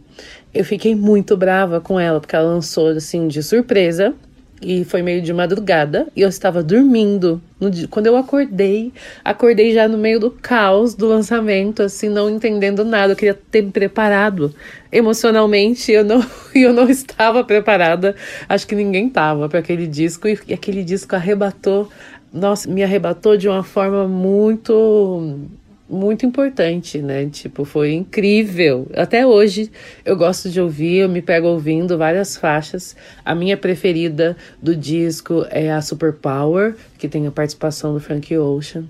eu 0.54 0.64
fiquei 0.64 0.94
muito 0.94 1.36
brava 1.36 1.82
com 1.82 2.00
ela, 2.00 2.20
porque 2.20 2.36
ela 2.36 2.48
lançou 2.48 2.90
assim 2.90 3.28
de 3.28 3.42
surpresa 3.42 4.14
e 4.64 4.84
foi 4.84 5.02
meio 5.02 5.22
de 5.22 5.34
madrugada 5.34 6.08
e 6.16 6.22
eu 6.22 6.30
estava 6.30 6.64
dormindo. 6.64 7.42
Dia, 7.72 7.88
quando 7.88 8.08
eu 8.08 8.18
acordei, 8.18 8.92
acordei 9.24 9.74
já 9.74 9.88
no 9.88 9.98
meio 9.98 10.20
do 10.20 10.32
caos 10.32 10.94
do 10.94 11.08
lançamento, 11.08 11.82
assim, 11.84 12.10
não 12.10 12.30
entendendo 12.30 12.84
nada. 12.84 13.14
Eu 13.14 13.16
queria 13.16 13.34
ter 13.34 13.62
me 13.62 13.72
preparado 13.72 14.54
emocionalmente, 14.92 15.92
eu 15.92 16.04
não, 16.04 16.26
eu 16.54 16.74
não 16.74 16.90
estava 16.90 17.44
preparada. 17.44 18.16
Acho 18.50 18.68
que 18.68 18.76
ninguém 18.76 19.08
estava 19.08 19.48
para 19.48 19.60
aquele 19.60 19.88
disco 19.88 20.28
e, 20.28 20.38
e 20.48 20.54
aquele 20.54 20.84
disco 20.84 21.16
arrebatou, 21.16 21.90
nossa, 22.32 22.70
me 22.70 22.84
arrebatou 22.84 23.38
de 23.38 23.48
uma 23.48 23.64
forma 23.64 24.08
muito 24.08 25.48
muito 25.94 26.26
importante, 26.26 26.98
né? 27.00 27.28
Tipo, 27.28 27.64
foi 27.64 27.94
incrível. 27.94 28.88
Até 28.96 29.26
hoje 29.26 29.72
eu 30.04 30.16
gosto 30.16 30.50
de 30.50 30.60
ouvir, 30.60 30.98
eu 30.98 31.10
me 31.10 31.22
pego 31.22 31.48
ouvindo 31.48 31.98
várias 31.98 32.36
faixas. 32.36 32.96
A 33.24 33.36
minha 33.36 33.56
preferida 33.56 34.36
do 34.62 34.76
disco 34.76 35.46
é 35.50 35.72
a 35.72 35.82
Super 35.82 36.14
Power, 36.14 36.76
que 36.98 37.08
tem 37.08 37.28
a 37.28 37.32
participação 37.32 37.94
do 37.94 38.00
Frank 38.00 38.36
Ocean 38.36 38.86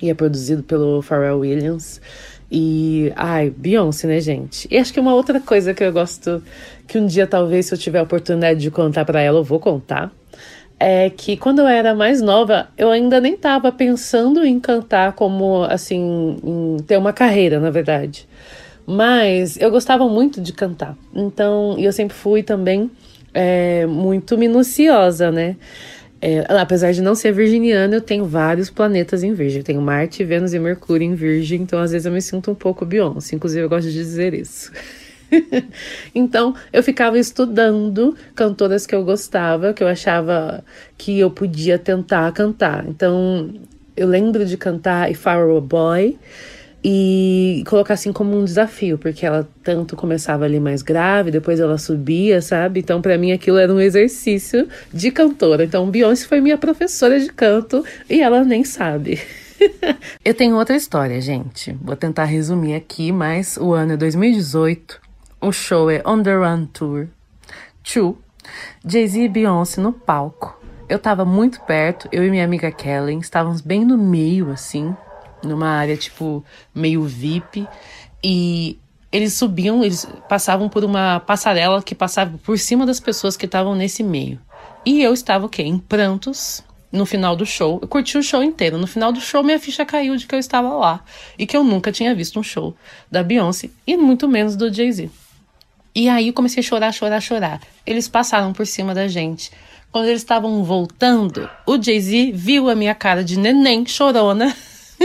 e 0.00 0.08
é 0.10 0.14
produzido 0.14 0.62
pelo 0.62 1.02
Pharrell 1.02 1.40
Williams. 1.40 2.00
E, 2.50 3.12
ai, 3.14 3.50
Beyoncé, 3.50 4.08
né, 4.08 4.20
gente? 4.20 4.66
E 4.70 4.78
acho 4.78 4.92
que 4.92 4.98
uma 5.00 5.14
outra 5.14 5.38
coisa 5.38 5.74
que 5.74 5.84
eu 5.84 5.92
gosto, 5.92 6.42
que 6.86 6.98
um 6.98 7.06
dia 7.06 7.26
talvez 7.26 7.66
se 7.66 7.74
eu 7.74 7.78
tiver 7.78 7.98
a 7.98 8.04
oportunidade 8.04 8.60
de 8.60 8.70
contar 8.70 9.04
para 9.04 9.20
ela, 9.20 9.38
eu 9.38 9.44
vou 9.44 9.60
contar 9.60 10.10
é 10.80 11.10
que 11.10 11.36
quando 11.36 11.60
eu 11.60 11.66
era 11.66 11.94
mais 11.94 12.22
nova, 12.22 12.68
eu 12.76 12.90
ainda 12.90 13.20
nem 13.20 13.34
estava 13.34 13.72
pensando 13.72 14.44
em 14.44 14.60
cantar 14.60 15.12
como, 15.12 15.64
assim, 15.64 16.36
em 16.44 16.76
ter 16.84 16.96
uma 16.96 17.12
carreira, 17.12 17.58
na 17.58 17.70
verdade. 17.70 18.28
Mas 18.86 19.56
eu 19.60 19.70
gostava 19.70 20.08
muito 20.08 20.40
de 20.40 20.52
cantar. 20.52 20.96
Então, 21.14 21.76
eu 21.78 21.92
sempre 21.92 22.16
fui 22.16 22.42
também 22.42 22.90
é, 23.34 23.86
muito 23.86 24.38
minuciosa, 24.38 25.30
né? 25.30 25.56
É, 26.20 26.44
apesar 26.48 26.92
de 26.92 27.00
não 27.00 27.14
ser 27.14 27.32
virginiana, 27.32 27.96
eu 27.96 28.00
tenho 28.00 28.24
vários 28.24 28.70
planetas 28.70 29.22
em 29.22 29.32
virgem. 29.32 29.58
Eu 29.58 29.64
tenho 29.64 29.80
Marte, 29.80 30.24
Vênus 30.24 30.54
e 30.54 30.58
Mercúrio 30.58 31.04
em 31.04 31.14
virgem, 31.14 31.62
então 31.62 31.78
às 31.78 31.92
vezes 31.92 32.06
eu 32.06 32.12
me 32.12 32.22
sinto 32.22 32.50
um 32.50 32.54
pouco 32.54 32.84
Beyoncé. 32.84 33.36
Inclusive, 33.36 33.62
eu 33.62 33.68
gosto 33.68 33.88
de 33.88 33.94
dizer 33.94 34.34
isso. 34.34 34.72
então 36.14 36.54
eu 36.72 36.82
ficava 36.82 37.18
estudando 37.18 38.16
cantoras 38.34 38.86
que 38.86 38.94
eu 38.94 39.04
gostava, 39.04 39.72
que 39.72 39.82
eu 39.82 39.88
achava 39.88 40.64
que 40.96 41.18
eu 41.18 41.30
podia 41.30 41.78
tentar 41.78 42.32
cantar. 42.32 42.86
Então 42.86 43.52
eu 43.96 44.06
lembro 44.06 44.44
de 44.44 44.56
cantar 44.56 45.10
If 45.10 45.26
I 45.26 45.36
Were 45.36 45.58
a 45.58 45.60
Boy 45.60 46.18
e 46.82 47.64
colocar 47.66 47.94
assim 47.94 48.12
como 48.12 48.38
um 48.38 48.44
desafio, 48.44 48.96
porque 48.98 49.26
ela 49.26 49.48
tanto 49.62 49.96
começava 49.96 50.44
ali 50.44 50.60
mais 50.60 50.80
grave, 50.80 51.30
depois 51.30 51.58
ela 51.58 51.76
subia, 51.76 52.40
sabe? 52.40 52.80
Então 52.80 53.02
para 53.02 53.18
mim 53.18 53.32
aquilo 53.32 53.58
era 53.58 53.72
um 53.72 53.80
exercício 53.80 54.68
de 54.92 55.10
cantora. 55.10 55.64
Então 55.64 55.90
Beyoncé 55.90 56.26
foi 56.26 56.40
minha 56.40 56.56
professora 56.56 57.18
de 57.18 57.30
canto 57.32 57.84
e 58.08 58.20
ela 58.20 58.44
nem 58.44 58.64
sabe. 58.64 59.20
Eu 60.24 60.34
tenho 60.34 60.56
outra 60.56 60.76
história, 60.76 61.20
gente. 61.20 61.76
Vou 61.82 61.96
tentar 61.96 62.24
resumir 62.24 62.76
aqui, 62.76 63.10
mas 63.10 63.56
o 63.56 63.72
ano 63.74 63.94
é 63.94 63.96
2018 63.96 65.07
o 65.40 65.52
show 65.52 65.90
é 65.90 66.02
On 66.04 66.22
The 66.22 66.34
Run 66.34 66.66
Tour. 66.66 67.08
Two. 67.82 68.18
Jay-Z 68.84 69.20
e 69.20 69.28
Beyoncé 69.28 69.80
no 69.80 69.92
palco. 69.92 70.58
Eu 70.88 70.98
tava 70.98 71.24
muito 71.24 71.60
perto, 71.60 72.08
eu 72.10 72.24
e 72.24 72.30
minha 72.30 72.44
amiga 72.44 72.72
Kellen, 72.72 73.18
estávamos 73.18 73.60
bem 73.60 73.84
no 73.84 73.98
meio, 73.98 74.50
assim, 74.50 74.96
numa 75.42 75.68
área 75.68 75.96
tipo 75.96 76.42
meio 76.74 77.04
VIP. 77.04 77.68
E 78.24 78.78
eles 79.12 79.34
subiam, 79.34 79.84
eles 79.84 80.08
passavam 80.28 80.68
por 80.68 80.82
uma 80.82 81.20
passarela 81.20 81.82
que 81.82 81.94
passava 81.94 82.38
por 82.38 82.58
cima 82.58 82.86
das 82.86 82.98
pessoas 82.98 83.36
que 83.36 83.46
estavam 83.46 83.74
nesse 83.74 84.02
meio. 84.02 84.40
E 84.84 85.02
eu 85.02 85.12
estava 85.12 85.46
o 85.46 85.48
quê? 85.48 85.62
Em 85.62 85.78
prantos 85.78 86.64
no 86.90 87.04
final 87.04 87.36
do 87.36 87.44
show. 87.44 87.78
Eu 87.82 87.86
curti 87.86 88.16
o 88.16 88.22
show 88.22 88.42
inteiro. 88.42 88.78
No 88.78 88.86
final 88.86 89.12
do 89.12 89.20
show, 89.20 89.44
minha 89.44 89.58
ficha 89.60 89.84
caiu 89.84 90.16
de 90.16 90.26
que 90.26 90.34
eu 90.34 90.38
estava 90.38 90.70
lá 90.74 91.04
e 91.38 91.46
que 91.46 91.56
eu 91.56 91.62
nunca 91.62 91.92
tinha 91.92 92.14
visto 92.14 92.40
um 92.40 92.42
show 92.42 92.74
da 93.10 93.22
Beyoncé 93.22 93.70
e 93.86 93.96
muito 93.96 94.26
menos 94.26 94.56
do 94.56 94.72
Jay-Z. 94.72 95.10
E 95.98 96.08
aí 96.08 96.28
eu 96.28 96.32
comecei 96.32 96.60
a 96.60 96.62
chorar, 96.62 96.92
chorar, 96.92 97.20
chorar. 97.20 97.60
Eles 97.84 98.06
passaram 98.06 98.52
por 98.52 98.64
cima 98.64 98.94
da 98.94 99.08
gente. 99.08 99.50
Quando 99.90 100.06
eles 100.06 100.20
estavam 100.20 100.62
voltando, 100.62 101.50
o 101.66 101.76
Jay-Z 101.82 102.30
viu 102.36 102.70
a 102.70 102.76
minha 102.76 102.94
cara 102.94 103.24
de 103.24 103.36
neném 103.36 103.84
chorona. 103.84 104.54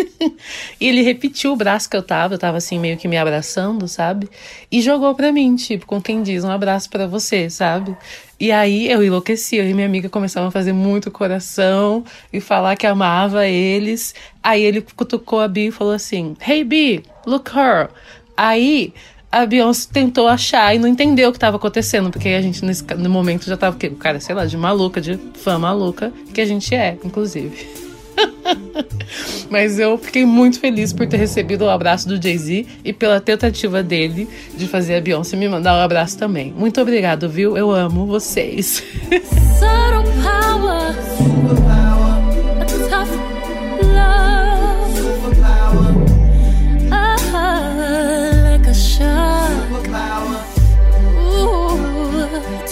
e 0.80 0.88
ele 0.88 1.02
repetiu 1.02 1.52
o 1.52 1.56
braço 1.56 1.90
que 1.90 1.98
eu 1.98 2.04
tava, 2.04 2.36
eu 2.36 2.38
tava 2.38 2.58
assim 2.58 2.78
meio 2.78 2.96
que 2.96 3.08
me 3.08 3.18
abraçando, 3.18 3.88
sabe? 3.88 4.30
E 4.72 4.84
jogou 4.84 5.16
pra 5.16 5.32
mim, 5.32 5.56
tipo, 5.56 5.88
com 5.88 6.00
quem 6.00 6.22
diz 6.22 6.44
um 6.44 6.52
abraço 6.52 6.92
para 6.92 7.08
você, 7.08 7.50
sabe? 7.50 7.98
E 8.40 8.52
aí 8.52 8.88
eu 8.88 9.04
enlouqueci, 9.04 9.56
eu 9.56 9.68
e 9.68 9.74
minha 9.74 9.88
amiga 9.88 10.10
começavam 10.10 10.50
a 10.50 10.52
fazer 10.52 10.74
muito 10.74 11.10
coração 11.10 12.04
e 12.32 12.40
falar 12.40 12.76
que 12.76 12.86
amava 12.86 13.48
eles. 13.48 14.14
Aí 14.44 14.62
ele 14.62 14.86
cutucou 14.96 15.40
a 15.40 15.48
Bi 15.48 15.70
e 15.70 15.72
falou 15.72 15.94
assim: 15.94 16.38
Hey 16.40 16.64
Bi, 16.64 17.04
look 17.26 17.50
her. 17.50 17.90
Aí 18.38 18.94
a 19.34 19.48
Beyoncé 19.48 19.88
tentou 19.92 20.28
achar 20.28 20.76
e 20.76 20.80
não 20.80 20.88
entendeu 20.88 21.30
o 21.30 21.32
que 21.32 21.38
estava 21.38 21.58
acontecendo, 21.58 22.12
porque 22.12 22.30
a 22.30 22.42
gente 22.42 22.64
nesse, 22.64 22.84
no 22.96 23.10
momento 23.10 23.46
já 23.46 23.58
tava, 23.58 23.76
o 23.76 23.96
cara, 23.96 24.20
sei 24.20 24.36
lá, 24.36 24.46
de 24.46 24.56
maluca, 24.56 25.02
de 25.02 25.20
fã 25.34 25.58
maluca, 25.58 26.14
que 26.32 26.40
a 26.40 26.46
gente 26.46 26.76
é, 26.76 27.00
inclusive. 27.04 27.68
Mas 29.50 29.80
eu 29.80 29.98
fiquei 29.98 30.24
muito 30.24 30.60
feliz 30.60 30.94
por 30.94 31.08
ter 31.08 31.18
recebido 31.18 31.66
o 31.66 31.70
abraço 31.70 32.08
do 32.08 32.22
Jay-Z 32.22 32.68
e 32.86 32.94
pela 32.94 33.20
tentativa 33.20 33.82
dele 33.82 34.30
de 34.56 34.68
fazer 34.68 34.98
a 34.98 35.02
Beyoncé 35.02 35.36
me 35.36 35.50
mandar 35.50 35.74
um 35.80 35.82
abraço 35.82 36.16
também. 36.16 36.54
Muito 36.56 36.80
obrigado, 36.80 37.28
viu? 37.28 37.58
Eu 37.58 37.72
amo 37.72 38.06
vocês. 38.06 38.84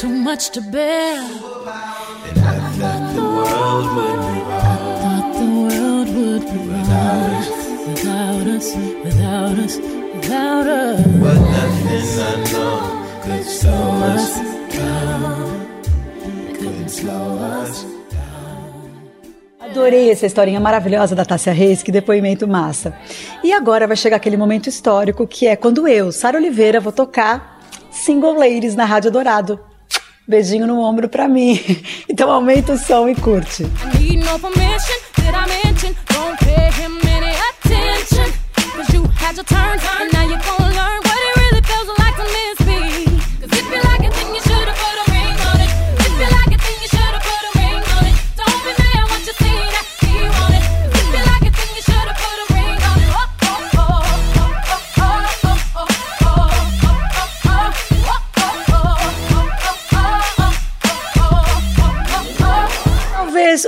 too 0.02 0.10
much 0.10 0.50
to 0.50 0.62
bear. 0.62 1.22
And 1.22 2.40
I 2.42 2.58
thought 2.80 3.14
the 3.14 3.22
world 3.38 3.88
would 3.98 4.20
be 4.30 4.40
wrong. 4.50 4.82
I 4.82 5.02
thought 5.02 5.28
the 5.42 5.50
world 5.62 6.10
would 6.18 6.44
be 6.52 6.60
without 6.74 7.30
us, 7.38 7.48
without 7.88 8.48
us, 8.58 8.68
without 9.06 9.58
us, 9.66 9.74
without 10.16 10.68
us. 10.68 11.00
But 11.22 11.38
nothing 11.56 12.10
I 12.18 12.34
know 12.52 12.78
could 13.24 13.46
slow 13.46 13.86
us 14.16 14.28
down. 14.74 15.68
Couldn't 16.58 16.90
slow 16.90 17.38
us 17.62 17.86
Adorei 19.60 20.10
essa 20.10 20.26
historinha 20.26 20.60
maravilhosa 20.60 21.16
da 21.16 21.24
Tássia 21.24 21.54
Reis, 21.54 21.84
que 21.84 21.92
depoimento 21.92 22.48
massa. 22.48 22.94
E 23.44 23.54
agora 23.54 23.86
vai 23.86 23.96
chegar 23.96 24.18
aquele 24.18 24.36
momento 24.36 24.68
histórico 24.68 25.28
que 25.28 25.46
é 25.46 25.56
quando 25.56 25.88
eu, 25.88 26.12
Sara 26.12 26.38
Oliveira, 26.38 26.80
vou 26.80 26.92
tocar 26.92 27.62
Single 27.92 28.34
Ladies 28.34 28.76
na 28.76 28.84
Rádio 28.84 29.12
Dourado. 29.12 29.71
Beijinho 30.32 30.66
no 30.66 30.80
ombro 30.80 31.10
pra 31.10 31.28
mim. 31.28 31.60
Então 32.08 32.30
aumenta 32.30 32.74
o 32.74 32.78
som 32.78 33.08
e 33.10 33.16
curte. 33.16 33.66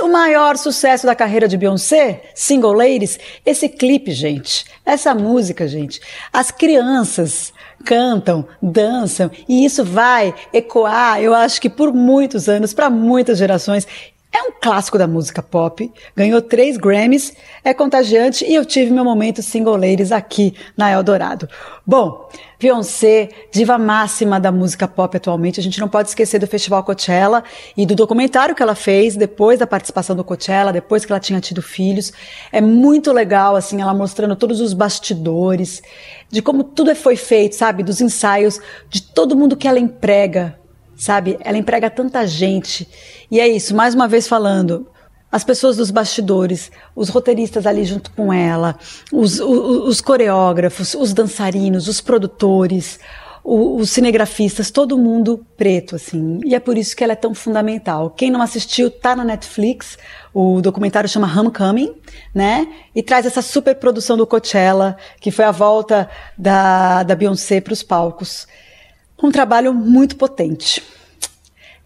Maior 0.10 0.58
sucesso 0.58 1.06
da 1.06 1.16
carreira 1.16 1.48
de 1.48 1.58
Beyoncé, 1.58 2.24
Single 2.36 2.74
Ladies, 2.74 3.20
esse 3.46 3.68
clipe, 3.70 4.12
gente, 4.12 4.66
essa 4.86 5.14
música, 5.14 5.68
gente. 5.68 6.02
As 6.32 6.52
crianças 6.52 7.54
cantam, 7.86 8.48
dançam 8.62 9.30
e 9.48 9.66
isso 9.66 9.84
vai 9.84 10.34
ecoar, 10.54 11.22
eu 11.22 11.34
acho 11.34 11.60
que 11.60 11.70
por 11.70 11.94
muitos 11.94 12.48
anos, 12.48 12.74
para 12.74 12.90
muitas 12.90 13.38
gerações. 13.38 13.88
É 14.36 14.42
um 14.42 14.52
clássico 14.60 14.98
da 14.98 15.06
música 15.06 15.44
pop, 15.44 15.94
ganhou 16.16 16.42
três 16.42 16.76
Grammys, 16.76 17.34
é 17.64 17.72
contagiante 17.72 18.44
e 18.44 18.56
eu 18.56 18.66
tive 18.66 18.90
meu 18.90 19.04
momento 19.04 19.44
single 19.44 19.76
ladies 19.76 20.12
aqui 20.12 20.56
na 20.76 20.90
Eldorado. 20.90 21.48
Bom, 21.86 22.28
Beyoncé, 22.60 23.30
diva 23.52 23.78
máxima 23.78 24.40
da 24.40 24.52
música 24.52 24.88
pop 24.88 25.16
atualmente, 25.16 25.60
a 25.60 25.64
gente 25.64 25.80
não 25.80 25.88
pode 25.88 26.10
esquecer 26.10 26.40
do 26.40 26.48
Festival 26.48 26.84
Coachella 26.84 27.44
e 27.78 27.86
do 27.86 27.94
documentário 27.94 28.56
que 28.56 28.64
ela 28.64 28.74
fez 28.74 29.16
depois 29.16 29.60
da 29.60 29.68
participação 29.68 30.16
do 30.16 30.24
Coachella, 30.24 30.74
depois 30.74 31.06
que 31.06 31.12
ela 31.12 31.20
tinha 31.20 31.40
tido 31.40 31.62
filhos. 31.62 32.12
É 32.52 32.60
muito 32.60 33.12
legal, 33.12 33.56
assim, 33.56 33.84
ela 33.84 33.94
mostrando 33.94 34.36
todos 34.36 34.60
os 34.60 34.74
bastidores, 34.74 35.84
de 36.32 36.42
como 36.42 36.64
tudo 36.64 36.96
foi 36.96 37.16
feito, 37.16 37.54
sabe? 37.54 37.84
Dos 37.84 38.02
ensaios, 38.02 38.60
de 38.90 39.00
todo 39.00 39.38
mundo 39.38 39.56
que 39.56 39.68
ela 39.68 39.78
emprega 39.78 40.58
sabe? 40.96 41.38
Ela 41.42 41.58
emprega 41.58 41.90
tanta 41.90 42.26
gente. 42.26 42.88
E 43.34 43.40
é 43.40 43.48
isso, 43.48 43.76
mais 43.76 43.96
uma 43.96 44.08
vez 44.08 44.28
falando, 44.28 44.86
as 45.32 45.44
pessoas 45.44 45.78
dos 45.78 45.90
bastidores, 45.90 46.72
os 46.96 47.10
roteiristas 47.10 47.66
ali 47.66 47.84
junto 47.84 48.12
com 48.12 48.32
ela, 48.32 48.78
os, 49.12 49.40
os, 49.40 49.88
os 49.88 50.02
coreógrafos, 50.02 50.94
os 50.94 51.16
dançarinos, 51.16 51.88
os 51.88 52.00
produtores, 52.00 53.00
os, 53.44 53.82
os 53.82 53.90
cinegrafistas, 53.90 54.70
todo 54.70 55.00
mundo 55.00 55.44
preto, 55.58 55.96
assim. 55.96 56.42
E 56.46 56.54
é 56.54 56.60
por 56.60 56.78
isso 56.78 56.96
que 56.96 57.04
ela 57.04 57.14
é 57.14 57.16
tão 57.16 57.34
fundamental. 57.34 58.12
Quem 58.12 58.30
não 58.30 58.40
assistiu, 58.40 58.92
tá 58.92 59.16
na 59.16 59.24
Netflix. 59.24 59.98
O 60.32 60.62
documentário 60.62 61.10
chama 61.10 61.26
Homecoming, 61.26 61.92
né? 62.36 62.68
E 62.94 63.02
traz 63.02 63.26
essa 63.26 63.42
super 63.42 63.74
produção 63.78 64.16
do 64.16 64.28
Coachella, 64.28 64.96
que 65.20 65.32
foi 65.32 65.46
a 65.46 65.52
volta 65.52 66.08
da, 66.38 67.02
da 67.02 67.16
Beyoncé 67.16 67.60
para 67.60 67.74
os 67.74 67.82
palcos 67.82 68.48
um 69.24 69.32
trabalho 69.32 69.74
muito 69.74 70.18
potente. 70.18 70.84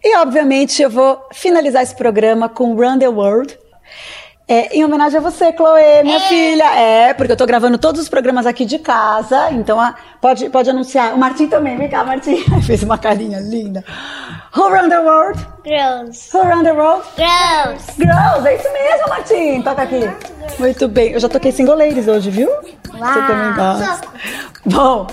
E, 0.02 0.16
obviamente, 0.18 0.80
eu 0.80 0.90
vou 0.90 1.26
finalizar 1.32 1.82
esse 1.82 1.94
programa 1.94 2.48
com 2.48 2.74
Run 2.74 2.98
the 2.98 3.08
World. 3.08 3.58
É, 4.50 4.74
em 4.74 4.82
homenagem 4.82 5.18
a 5.18 5.20
você, 5.20 5.52
Chloe, 5.52 6.02
minha 6.02 6.16
é. 6.16 6.20
filha. 6.20 6.74
É, 6.74 7.12
porque 7.12 7.32
eu 7.32 7.36
tô 7.36 7.44
gravando 7.44 7.76
todos 7.76 8.00
os 8.00 8.08
programas 8.08 8.46
aqui 8.46 8.64
de 8.64 8.78
casa, 8.78 9.50
então 9.50 9.78
a, 9.78 9.94
pode, 10.22 10.48
pode 10.48 10.70
anunciar. 10.70 11.12
O 11.14 11.18
Martim 11.18 11.48
também, 11.48 11.76
vem 11.76 11.86
cá, 11.86 12.02
Martim. 12.02 12.42
Fez 12.64 12.82
uma 12.82 12.96
carinha 12.96 13.40
linda. 13.40 13.84
Who 14.56 14.70
run 14.70 14.88
the 14.88 15.00
world? 15.00 15.38
Girls. 15.66 16.34
Who 16.34 16.42
run 16.44 16.62
the 16.62 16.72
world? 16.72 17.04
Girls. 17.16 17.92
Girls, 17.98 18.48
é 18.48 18.56
isso 18.56 18.72
mesmo, 18.72 19.08
Martim. 19.08 19.62
Toca 19.62 19.82
aqui. 19.82 20.10
Muito 20.58 20.88
bem. 20.88 21.12
Eu 21.12 21.20
já 21.20 21.28
toquei 21.28 21.52
single 21.52 21.76
ladies 21.76 22.08
hoje, 22.08 22.30
viu? 22.30 22.48
Uau. 22.48 23.12
Você 23.12 23.20
também 23.26 23.54
gosta. 23.54 24.08
Bom, 24.64 25.06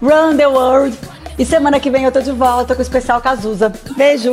run 0.00 0.36
the 0.38 0.46
world. 0.46 0.96
E 1.38 1.46
semana 1.46 1.78
que 1.78 1.88
vem 1.90 2.04
eu 2.04 2.10
tô 2.10 2.20
de 2.20 2.32
volta 2.32 2.74
com 2.74 2.80
o 2.80 2.82
especial 2.82 3.20
Cazuza. 3.20 3.72
Beijo! 3.96 4.32